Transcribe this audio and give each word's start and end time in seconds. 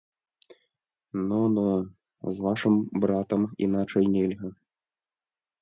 Но, 1.27 1.41
но, 1.57 1.65
з 2.37 2.45
вашым 2.47 2.75
братам 3.05 3.41
іначай 3.67 4.05
нельга. 4.15 4.49